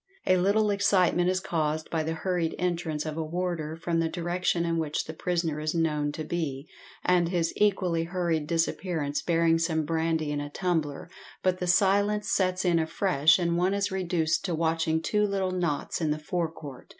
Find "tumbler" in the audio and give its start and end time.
10.49-11.07